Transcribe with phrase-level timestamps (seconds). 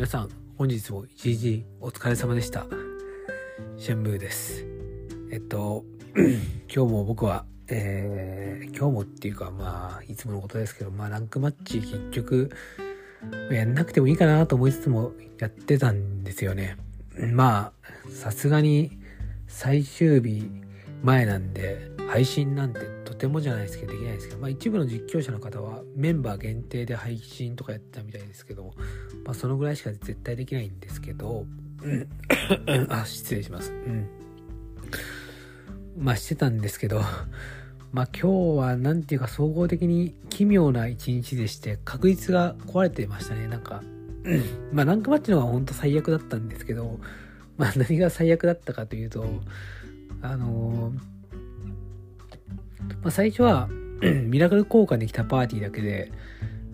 [0.00, 2.64] 皆さん、本日も一日お疲れ様でした。
[3.76, 4.64] シェンブーです。
[5.30, 5.84] えっと、
[6.74, 12.50] 今日も僕は、えー、今日もっていうか、まあ、いつものことですけど、まあ、ランクマッチ結局、
[13.50, 16.78] やんなくてもいいかなと思いつつもやってたんですよね。
[17.34, 18.98] まあ、さすがに
[19.48, 20.50] 最終日
[21.02, 28.72] 前なんで、配信なんててもじゃないですけどできないですけど、まあ一部の実況者の方はメンバー限定で配信とかやってたみたいですけど、
[29.24, 31.44] まあそのぐらいしか絶対できないんですけど、
[31.82, 32.08] うん、
[32.88, 33.72] あ、失礼します。
[33.72, 34.08] うん。
[35.98, 37.02] まあしてたんですけど、
[37.92, 43.46] まあ今日はなんていうか総合的に奇妙な一日でして、確率が壊れてましたね。
[43.48, 43.82] なんか、
[44.24, 46.98] うん、まあランクマッチの方が本当最悪だったんですけど、
[47.58, 49.26] まあ何が最悪だったかというと、
[50.22, 51.19] あのー
[53.02, 53.68] まあ、最初は
[54.26, 56.12] ミラクル効果に来たパーティーだけで、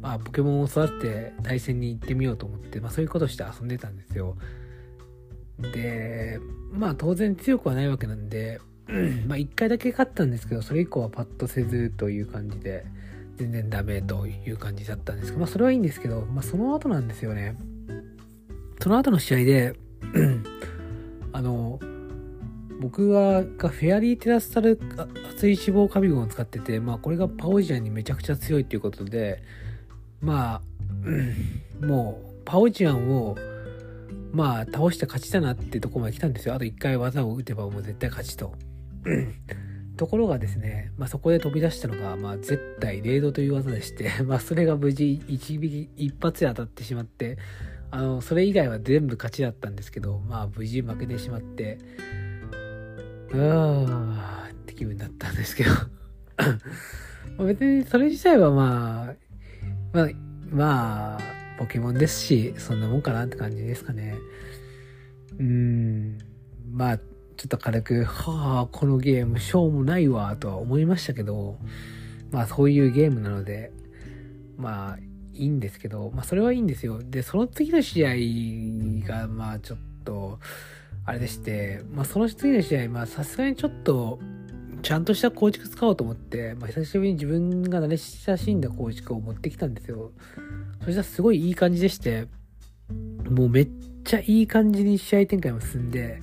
[0.00, 4.36] まあ、ポケモンを育てて対戦に行ってみようと思って、まあ、そういうことして遊んでたんですよ。
[5.60, 6.40] で、
[6.72, 8.60] まあ当然強くはないわけなんで、
[9.26, 12.84] まあ1回だけ勝ったんですけど、それ以降はパッとせずという感じで、
[13.36, 17.56] 全然ダメという感じだったんですけど、まあそれはいいんですけど、まあその後なんですよね。
[18.82, 19.74] その後の試合で、
[21.32, 21.78] あの、
[22.80, 24.80] 僕はがフェアリーテラスタル
[25.30, 29.42] 熱い脂肪カビゴンを使ってて、まあこれがパオジアンにめちゃくちゃ強いっていうことで、
[30.20, 30.62] まあ、
[31.04, 33.36] うん、もうパオジアンを
[34.32, 36.54] まあ倒して勝ちだなってとこまで来たんですよ。
[36.54, 38.54] あと一回技を打てばもう絶対勝ちと。
[39.98, 47.36] ところがですね、まあそこで飛び出したのが、まあ絶対0度という技でして、 まあそれが無事一撃一発で当たってしまって、
[47.90, 55.70] あの、それ以外は全部勝ちだったんですけど、まあ無事負けてしまって、ーって気分だったんですけど
[57.44, 59.14] 別にそれ自体はまあ、
[59.92, 60.08] まあ、
[60.50, 61.20] まあ、
[61.58, 64.16] ポケモンですし、そんなもんかなって感じですかね。
[65.38, 66.18] うーん、
[66.70, 71.58] まあ、ちょっと軽く、はあ、このゲームしょうもないわ、とは思いましたけど、
[72.30, 73.72] まあそういうゲームなので、
[74.56, 74.98] まあ、
[75.32, 77.02] いいんですけど、まあそれはいいんですよ。
[77.02, 80.38] で、その次の試合が、まあちょっと、
[81.04, 84.18] あれでして、まあ、その次の試合、ま、さすがにちょっと、
[84.82, 90.12] ちゃんとした構築使おうと思って、まあ、久しぶりに自分が慣れ親しんだ構築を持ってきたんですよ。
[90.84, 92.28] そしたらすごいいい感じでして、
[93.30, 93.68] もうめっ
[94.04, 96.20] ちゃいい感じに試合展開も進んで、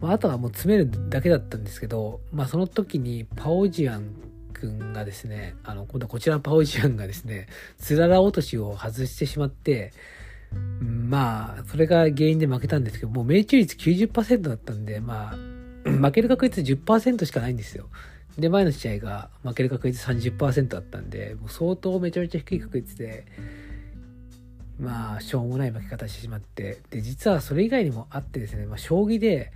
[0.00, 4.14] まあ、あとはもう詰めるだけだったんですけど、まあ、その時にパオジアン
[4.52, 9.92] 君がですね、あの、今度はこちらのパオジアンがですね、つらら落としを外してしまって、
[10.80, 17.88] まあ、それが原因で負けたんですけど、もう命中率90%だったんで、まあ、 負ける確率10%しかないんですよ。
[18.38, 23.26] で、前の試合が負ける確率30%だったんで、もう相当めちゃめちゃ低い確率で、
[24.78, 29.52] まあ、しょうもない負け方してしまって、で、実はそれ以外にもあってですね、まあ、将棋で、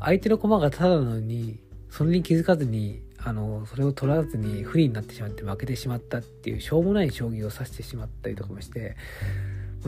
[0.00, 1.58] 相手の駒がただなのに、
[1.90, 8.90] それに気づかずに、あの、それを取らずに不利になってしまって負けてしまったっていう、しょうもない将棋を指してしまったりとかもして、もう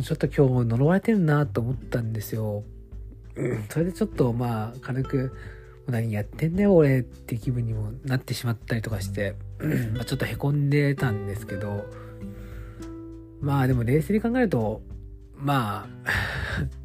[0.01, 2.65] ちょっと今日呪われてるなと思ったんですよ。
[3.37, 5.33] うん、それでちょっとまあ軽く
[5.87, 11.87] 何やってんだよ俺って気分にもなってしまったりとかして、うんまあ、ちょっとへこんでたんですけど
[13.41, 14.83] まあでも冷静に考えると
[15.37, 16.11] まあ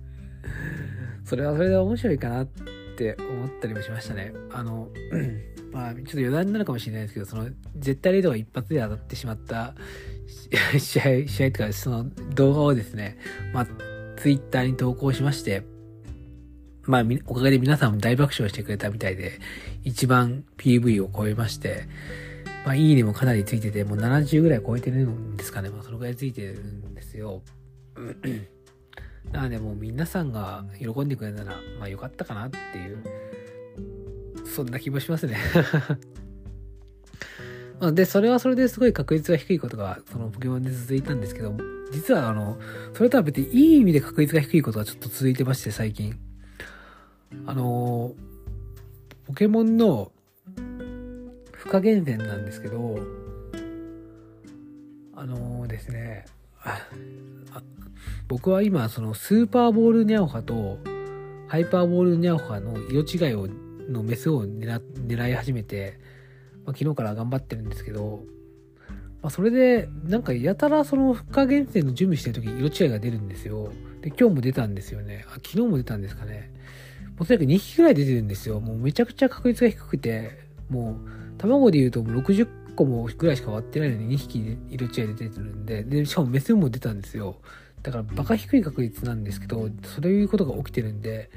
[1.26, 2.48] それはそれで面白いかなっ
[2.98, 4.34] て思ったりもしましたね。
[4.52, 4.90] あの、
[5.74, 9.76] まあちょっと余談になるかもしれないですけどその絶対レードが一発で当たってしまった
[10.80, 13.18] 試合、試合というか、その動画をですね、
[13.54, 13.68] まあ、
[14.18, 15.64] ツイッターに投稿しまして、
[16.86, 19.40] まあ、おかげで皆さんも大爆笑してくれたみたいで、
[19.84, 21.88] 一番 PV を超えまして、
[22.66, 25.70] まあ、いいねもかなりついてて、もう70ぐらい超えてるんですかね。
[25.70, 27.42] まあ、そのぐらいついてるんですよ。
[29.32, 33.04] なので、もう皆さんが喜んでくれたら、まあ、よかったかなっていう、
[34.46, 35.38] そんな気もしますね。
[37.80, 41.56] あで、それはそれですごい確率が低いことが、そのポケモンで続いたんですけど、
[41.92, 42.58] 実はあの、
[42.94, 46.18] それとは別にいい意味で確率が低いことがちょっと続いてまして、最近。
[47.46, 48.14] あの、
[49.26, 50.12] ポケモンの
[51.54, 53.00] 負荷減点なんですけど、
[55.16, 56.26] あのですね、
[58.28, 60.80] 僕は今、そのスーパーボールニャオハと
[61.48, 63.48] ハイパーボールニャオハの色違いを
[63.90, 66.00] のメスを狙狙い始めて、
[66.68, 68.26] まあ、昨日から頑張ってるんですけど、
[69.22, 73.72] まあ、それでなんかやたらその負荷減点の準備してる時色違いが出るんですよ。
[74.02, 75.26] で今日も出たんですよね。
[75.30, 76.52] あ昨日も出たんですかね。
[77.18, 78.60] もうとにかく2匹ぐらい出てるんですよ。
[78.60, 80.38] もうめちゃくちゃ確率が低くて
[80.70, 87.38] もう卵で言うともう60個もぐらいしか割ってないのに2匹色違いで出てるんででしかもメスも出たんですよ。
[87.84, 91.30] だからバカ低い確率なんですけど、そういうことが起きてるんで、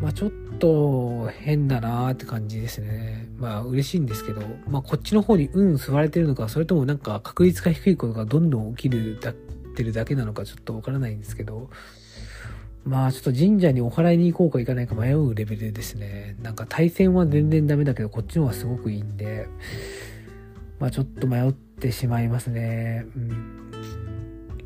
[0.00, 3.28] まあちょっと変だなーって感じですね。
[3.36, 11.68] まあ嬉しいんですけど、まあこっちの方に運吸われてるのか、それともなんか確率が低いことがどんどん起きるだってるだけなのかちょっとわからないんですけど、
[12.84, 16.36] まあちょっと神社にお祓いに行こうか行かないか迷うレベルですね。
[16.42, 19.48] なんか対戦は全然ダメだけど、こっちの方がすごくいいんで、
[20.78, 23.04] まあちょっと迷ってしまいますね。
[23.16, 23.72] うん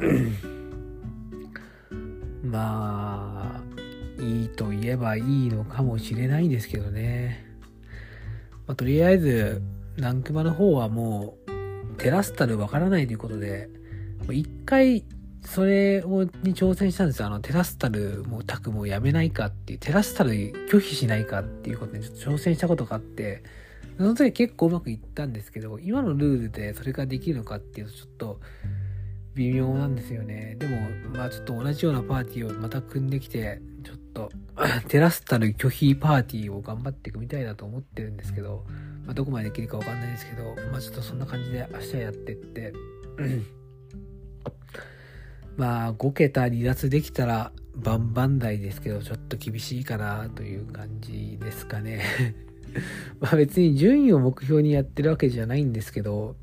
[2.44, 3.71] まあ、
[4.22, 7.44] いいと言えばいいのかもしれないんですけどね。
[8.66, 9.62] まあ、とりあえず、
[9.96, 13.69] ランクマの方はもう、テラスタルわからないということで、
[14.30, 15.04] 一回、
[15.44, 17.26] それをに挑戦したんですよ。
[17.26, 23.42] あの、テラスタルもタクもやめないかっていう、テラスタル拒否しないかっていうことにちょっと挑戦したことがあって、
[23.98, 28.40] その時結構うまくいったんですけど、今のルールでそれができるのかっていうとちょっと
[29.34, 30.56] 微妙なんですよね。
[30.58, 30.78] でも、
[31.14, 33.60] まあちょっと同じようなパーティーをまた組んできて、
[34.12, 34.31] と
[34.88, 38.64] テラスタル拒否パーティーを頑張っていくみたいなと思ってるんですけど、
[39.05, 42.73] まあどこまでできるかわかんないですけど、まあちょっとそんな感じで明日やってって、
[45.56, 52.03] まあ5桁離脱できたらバンバン台ですけど、ちょっと厳しいかなという感じですかね。
[53.20, 56.37] まあ別に順位を目標にやってるわけじゃないんですけど、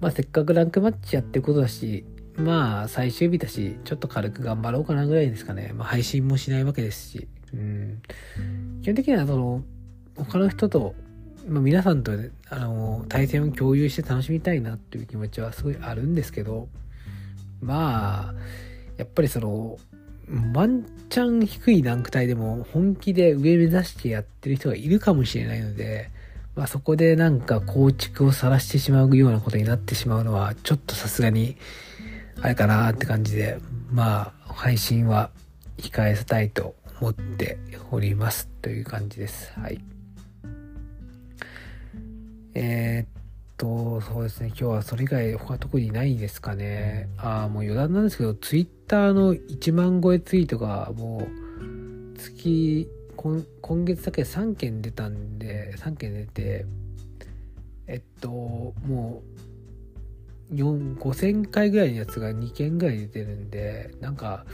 [0.00, 2.04] まあせっかくランクマッチやってることだし、
[2.36, 5.72] まあ最終日だし、ちょっと軽く頑張ろうかなぐらいですかね。
[5.74, 8.02] まあ配信もしないわけですし、うん。
[8.82, 9.62] 基本的にはその、
[10.16, 10.94] 他の人と、
[11.48, 16.68] まあ皆さんと、ねあの、対戦を共有して楽しみたいなっていう気持ちはすごいあるんですけど、
[17.60, 18.34] まあ、
[18.98, 19.78] やっぱりその、
[20.54, 26.10] ワンチャン低いランク帯でも本気で上目指してやってる人がいるかもしれないので、
[26.56, 31.56] まあそこでなんか構築を晒してしまうようなことになってしまうのは、ちょっとさすがに、
[32.42, 33.58] あれかなって感じで、
[33.90, 35.30] まあ配信は
[35.78, 37.58] 控えたいと思って
[37.90, 39.52] おりますという感じです。
[39.58, 39.80] はい。
[42.54, 43.22] えー、っ
[43.56, 44.48] と、そうですね。
[44.48, 47.08] 今日はそれ以外他特にないですかね。
[47.18, 56.66] ああ、もう余談なんですけど、ツイッターの1万超えツイートがもう月、今月だけ3件出たんで、3件出て、
[57.86, 59.35] えっと、もう、
[60.52, 64.44] 5000回ぐらいのやつが2件ぐらい出てるんで、なんか、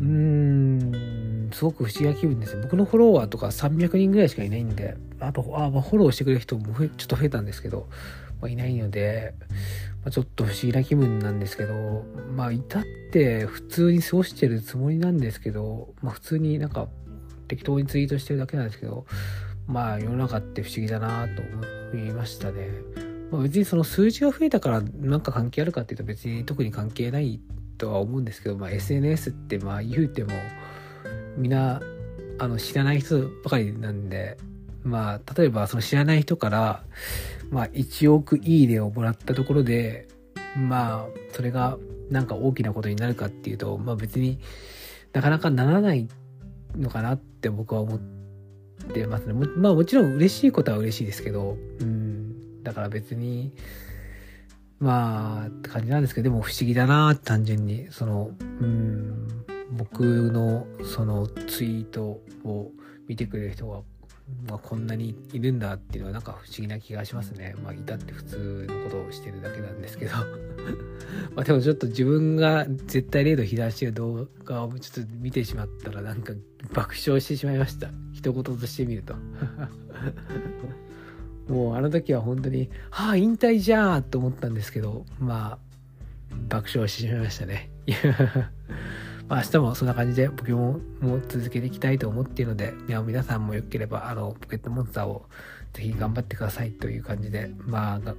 [0.00, 7.88] うーん、すごく不思議な気分です僕のフォロワーとか300人ぐらいしかいないんで、あと、あ、まあ、フォローしてくれる人もちょっと増えたんですけど、
[8.40, 9.34] まあ、いないので、
[10.02, 12.04] まあ、ちょっと不思議な気分なんですけど、
[12.34, 12.82] まあ、至っ
[13.12, 16.88] て普通に過ごしてるつもりなんですけど、まあ、普通になんか
[17.48, 19.04] 適当にツイートしてるだけなんですけど、
[19.66, 23.09] まあ世の中って不思議だなと思いましたね。
[23.30, 27.40] まあ、別にその数字が増えたからなんか関係あるかっていうと別に特に関係ない
[27.78, 30.32] とは思うんですけど、まあ、SNS ってまあ言うても
[31.36, 31.80] みんな
[32.38, 34.38] あの知らない人ばかりなんで、
[34.82, 36.82] まあ例えばその知らない人から、
[37.50, 40.08] まあ1億いいねをもらったところで、
[40.56, 41.76] まあそれが
[42.10, 44.38] なんか大きなことになるかっていうと、まあ別に
[45.12, 46.08] なかなかならない
[46.76, 47.98] のかなって僕は思っ
[48.92, 49.34] てますね。
[49.34, 51.99] まあもちろん嬉しいことは嬉しいですけど、うん、
[52.62, 53.52] だから別に、
[54.78, 59.28] まあって感じなんですけど、でも不思議だな単純に、その、うん、
[59.72, 62.72] 僕のそのツイートを
[63.06, 63.82] 見てくれる人が
[64.46, 67.54] まあ、こんなにいるんだっていうのはなんか不思議な気がしますね。
[67.62, 70.12] まあ、いたって普通のことをしてるだけなんですけど
[71.34, 76.32] まあでもちょっと自分が絶対0度被弾してる動画をちょっと見てしまったらなんか
[76.72, 77.90] 爆笑してしまいました。
[78.12, 79.14] 一言としてみると
[81.50, 87.68] もうあの時は本当に、はあ、引退じゃーと思ったんですけど、まあ、爆笑してしまいましたね。
[89.28, 95.26] まあ、明日もそんな感じでポケモンも続けていきたいと思っているので、いや皆さんもよければ、あの、ポケットモンスターを
[95.72, 98.00] ぜひ頑張ってくださいという感じで、まあ、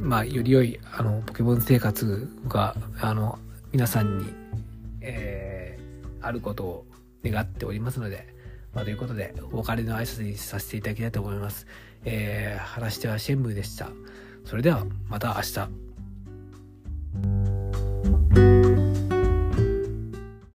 [0.00, 3.38] まあ、より良い、あの、ポケモン生活が、あの、
[3.72, 4.26] 皆さんに、
[5.00, 6.86] えー、あることを
[7.24, 8.33] 願っておりますので、
[8.74, 11.66] まあ、ということで、お別れの挨拶にさせていただきたいと思います。
[12.04, 13.90] えー、話してはシェンムーでした。
[14.44, 15.83] それでは、また明日。